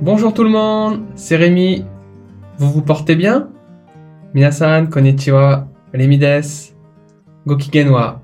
[0.00, 1.84] Bonjour tout le monde, c'est Rémi.
[2.56, 3.48] Vous vous portez bien?
[4.32, 6.72] Minasan, konnichiwa, Rémi desu.
[7.44, 8.22] Gokigen wa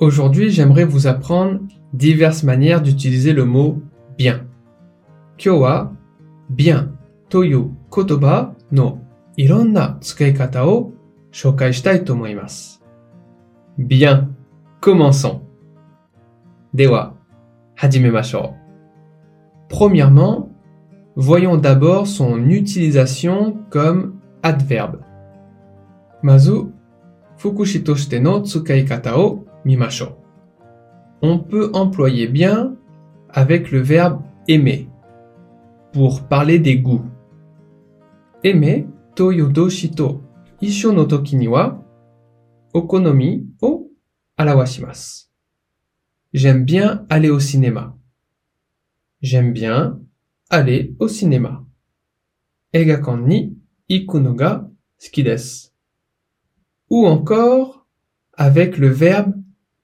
[0.00, 1.60] Aujourd'hui, j'aimerais vous apprendre
[1.92, 3.80] diverses manières d'utiliser le mot
[4.18, 4.44] bien.
[5.36, 5.92] Kyo wa
[6.50, 6.90] bien
[7.28, 8.98] toyu kotoba no.
[13.78, 14.28] Bien,
[14.80, 15.42] commençons.
[16.74, 17.17] Dewa.
[19.68, 20.48] Premièrement,
[21.16, 25.00] voyons d'abord son utilisation comme adverbe.
[26.22, 26.72] Mazu,
[27.36, 30.08] fukushi toshite no tsukaikata o mimashou.
[31.22, 32.76] On peut employer bien
[33.30, 34.88] avec le verbe aimer
[35.92, 37.04] pour parler des goûts.
[38.42, 40.22] Aimer to yodoshi to
[40.92, 41.48] no toki
[42.74, 43.90] okonomi o
[44.36, 45.27] alawashimasu.
[46.34, 47.96] J'aime bien aller au cinéma.
[49.22, 49.98] J'aime bien
[50.50, 51.64] aller au cinéma.
[52.74, 53.56] Eigakan ni
[53.88, 54.68] iku no ga
[54.98, 55.68] suki desu.
[56.90, 57.86] Ou encore
[58.34, 59.34] avec le verbe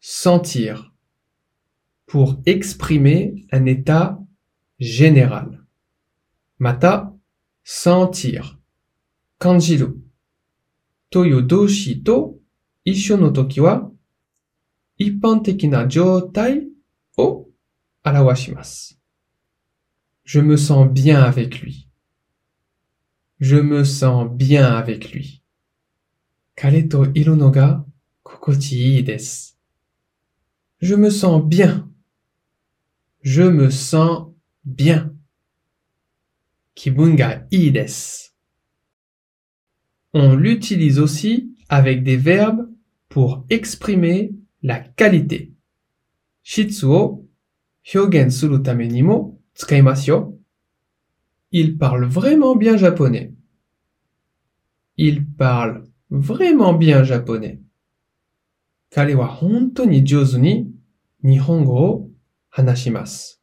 [0.00, 0.92] sentir
[2.06, 4.18] pour exprimer un état
[4.80, 5.64] général.
[6.58, 7.16] Mata
[7.62, 8.58] sentir.
[9.38, 10.02] Kanjiru.
[11.08, 12.40] Toyo doshi to
[12.84, 13.60] isho no toki
[15.08, 16.68] ippan tekina joutai
[17.16, 17.48] o
[18.04, 18.94] alawashimasu.
[20.24, 21.88] Je me sens bien avec lui.
[23.40, 25.42] Je me sens bien avec lui.
[26.54, 27.84] Kare to iru no ga
[28.22, 29.54] kokochi ii desu.
[30.80, 31.90] Je me sens bien.
[33.22, 34.28] Je me sens
[34.64, 35.12] bien.
[36.74, 38.30] Kibun ga ii desu.
[40.14, 42.68] On l'utilise aussi avec des verbes
[43.08, 44.32] pour exprimer
[44.62, 45.52] la qualité.
[46.42, 47.28] Shitsu o
[47.82, 49.38] hyogen suru tame ni mo.
[51.50, 53.34] Il parle vraiment bien japonais.
[54.96, 57.60] Il parle vraiment bien japonais.
[58.90, 60.74] Kare wa honto ni jouzu ni
[61.22, 62.10] nihongo o
[62.50, 63.38] hanashimasu.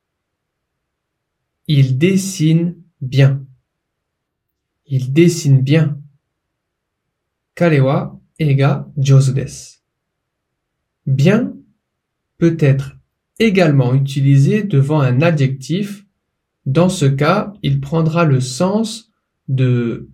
[1.68, 3.46] Il dessine bien.
[4.86, 6.02] Il dessine bien.
[7.56, 9.79] Kare wa eiga jouzu desu.
[11.09, 11.56] Bien
[12.38, 13.00] peut être
[13.40, 16.06] également utilisé devant un adjectif.
[16.68, 19.12] Dans ce cas, il prendra le sens
[19.48, 20.08] de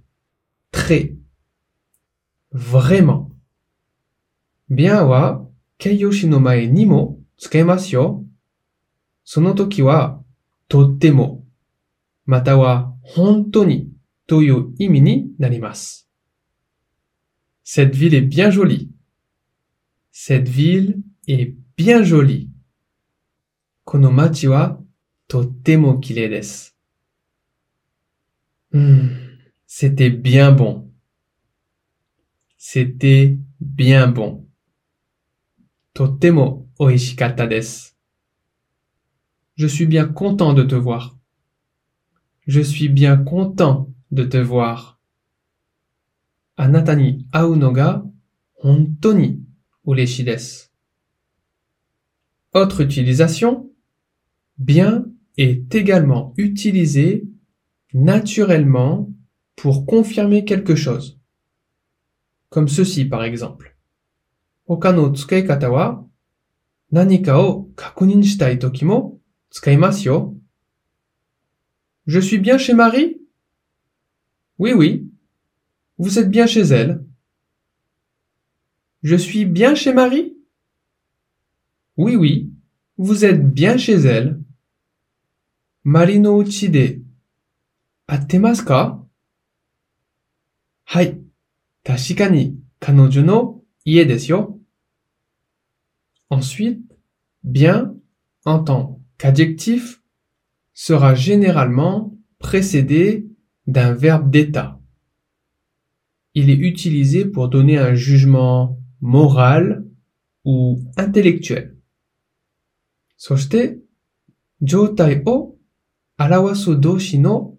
[0.72, 1.18] très.
[2.52, 3.30] Vraiment.
[4.70, 8.26] Bien wa keiyoshi no mae ni mo tsukaimasu yo.
[9.26, 10.24] Sono toki wa
[10.70, 11.46] tottemo
[12.26, 12.96] mata wa
[14.28, 15.36] toyu imi ni.
[17.64, 18.95] Cette ville est bien jolie.
[20.18, 22.50] Cette ville est bien jolie.
[23.84, 24.82] Kono machi wa
[25.28, 26.72] totemo kirei desu.
[28.72, 29.10] Hmm,
[29.68, 30.90] C'était bien bon.
[32.56, 34.48] C'était bien bon.
[35.94, 37.92] Totemo oishikatta desu.
[39.58, 41.18] Je suis bien content de te voir.
[42.48, 44.98] Je suis bien content de te voir.
[46.56, 48.02] Anata ni au no ga
[48.64, 49.45] honto ni
[49.86, 50.70] ureshi desu.
[52.54, 53.70] Autre utilisation,
[54.58, 55.06] bien
[55.38, 57.28] est également utilisé
[57.94, 59.10] naturellement
[59.56, 61.20] pour confirmer quelque chose.
[62.50, 63.78] Comme ceci par exemple.
[64.68, 66.08] Hoka no tsukaikata wa
[66.92, 67.36] nanika
[67.76, 70.10] kakunin shitai toki mo tsukaimasu.
[72.08, 73.20] Je suis bien chez Marie?
[74.60, 75.10] Oui, oui.
[75.98, 77.04] Vous êtes bien chez elle
[79.06, 80.36] Je suis bien chez Marie?
[81.96, 82.52] Oui, oui.
[82.98, 84.42] Vous êtes bien chez elle?
[85.84, 86.72] Mari no uchi
[88.08, 89.06] ka
[90.88, 91.22] Hai.
[91.84, 92.60] Tashika ni
[93.24, 94.60] no ie yo.
[96.32, 96.98] Ensuite,
[97.44, 97.96] bien
[98.44, 100.02] en tant qu'adjectif
[100.74, 103.28] sera généralement précédé
[103.68, 104.82] d'un verbe d'état.
[106.34, 109.85] Il est utilisé pour donner un jugement moral
[110.45, 111.75] ou intellectuel.
[113.17, 113.77] そして、
[114.63, 115.55] 状態を
[116.19, 117.55] 表す動詞の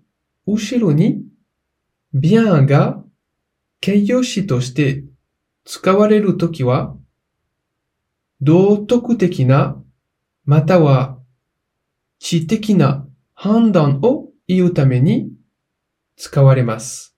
[0.45, 1.23] 後ろに、
[2.13, 3.03] bien が
[3.79, 5.03] 形容詞として
[5.65, 6.95] 使われるときは、
[8.41, 9.81] 道徳的な
[10.45, 11.19] または
[12.19, 15.31] 知的な判断を言うために
[16.15, 17.15] 使われます。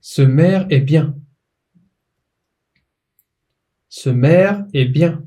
[0.00, 1.21] Ce maire est bien.
[3.92, 5.22] Ce maire est bien.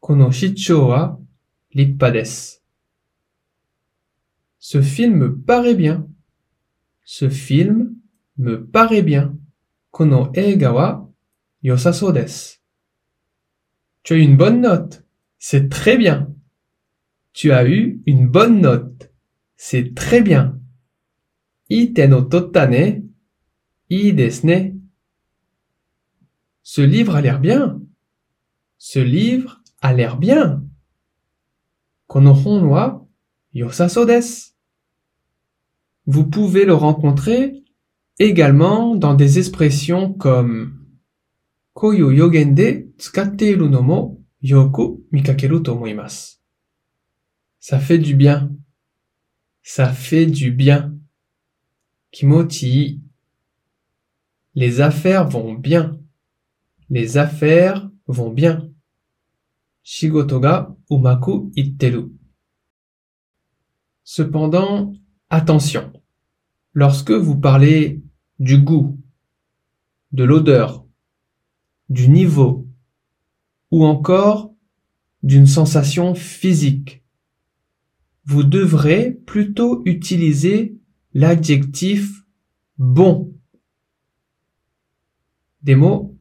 [0.00, 1.18] この市長は
[1.70, 2.62] 立派です。
[4.60, 6.06] Ce film me paraît bien.
[7.04, 7.94] Ce film
[8.36, 9.32] me paraît bien.
[9.90, 11.06] この映画は
[11.62, 12.62] 良さそうです。
[14.02, 15.04] Tu as eu une bonne note.
[15.38, 16.28] C'est très bien.
[17.32, 19.10] Tu as eu une bonne note.
[19.56, 20.60] C'est très bien.
[21.68, 23.02] いい点を取ったね。
[23.88, 24.74] いいですね。
[26.71, 27.81] ce livre a l'air bien.
[28.77, 30.63] Ce livre a l'air bien.
[32.05, 33.07] Konohon wa
[33.55, 34.05] yosaso.
[36.05, 37.63] Vous pouvez le rencontrer
[38.19, 40.85] également dans des expressions comme
[41.81, 45.07] yogen de tsukatte iru no mo yoku.
[47.59, 48.51] Ça fait du bien.
[49.63, 50.95] Ça fait du bien.
[52.11, 53.01] Kimochi.
[54.53, 55.98] Les affaires vont bien.
[56.89, 58.71] Les affaires vont bien.
[59.83, 62.11] Shigoto ga umaku itteru.
[64.03, 64.93] Cependant,
[65.29, 65.93] attention.
[66.73, 68.03] Lorsque vous parlez
[68.39, 68.99] du goût,
[70.11, 70.85] de l'odeur,
[71.89, 72.67] du niveau,
[73.71, 74.51] ou encore
[75.21, 77.03] d'une sensation physique,
[78.25, 80.75] vous devrez plutôt utiliser
[81.13, 82.23] l'adjectif
[82.77, 83.35] bon.
[85.61, 86.18] Des mots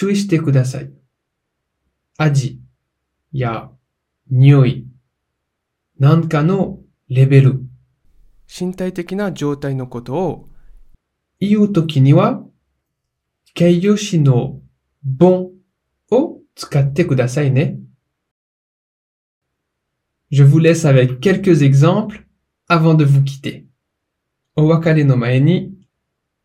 [0.00, 0.90] 注意してください。
[2.16, 2.58] 味
[3.32, 3.70] や
[4.30, 4.86] 匂い、
[5.98, 6.78] なんかの
[7.10, 7.60] レベル。
[8.48, 10.48] 身体的な状態のことを
[11.38, 12.42] 言うときには、
[13.52, 14.62] 形容詞の
[15.04, 15.50] bon
[16.10, 17.78] を使ってくださいね。
[20.30, 22.24] Je vous laisse avec quelques exemples
[22.68, 23.66] avant de vous quitter.
[24.56, 25.74] お別れの前に、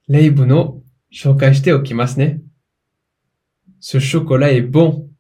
[0.10, 2.42] 例文の紹介しておきますね。
[3.88, 5.14] Ce chocolat est bon.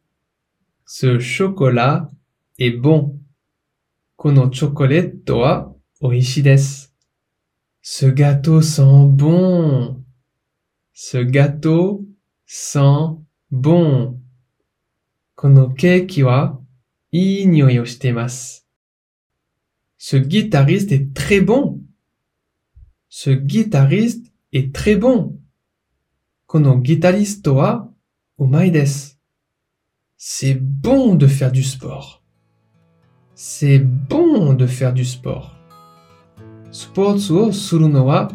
[0.87, 2.09] Ce chocolat
[2.57, 3.21] est bon.
[4.15, 4.51] Kono.
[7.83, 10.03] Ce gâteau sent bon.
[10.93, 12.07] Ce gâteau
[12.47, 13.19] sent
[13.51, 14.19] bon.
[15.35, 15.71] Kono
[19.97, 21.83] Ce guitariste est très bon.
[23.09, 25.39] Ce guitariste est très bon.
[28.37, 29.17] うまいです。
[30.19, 32.21] C'est bon de faire du sport.
[33.33, 35.51] C'est bon de faire du sport.
[36.69, 38.29] スポーツをするのは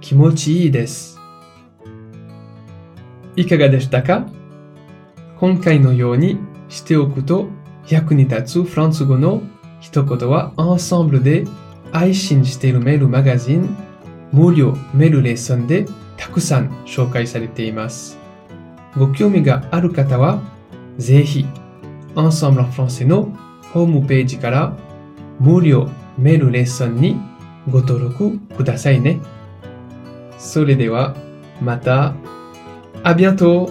[0.00, 1.20] 気持ちいいです。
[3.36, 4.26] いかがでしたか
[5.38, 7.46] 今回のようにしておくと
[7.88, 9.40] 役に立つフランス語の
[9.78, 11.44] 一言はアンサンブルで
[11.92, 13.76] 配信しているメールマガジン
[14.32, 15.86] 無料メールレッスンで
[16.16, 18.17] たくさん紹介されています。
[18.98, 20.42] ご興味がある方は
[20.98, 21.46] ぜひ
[22.14, 23.28] Ensemble en français の
[23.72, 24.76] ホームページから
[25.38, 27.16] 無料メールレッスンに
[27.70, 29.20] ご登録くださいね。
[30.38, 31.14] それでは
[31.60, 32.14] また、
[33.02, 33.70] あ bientôt!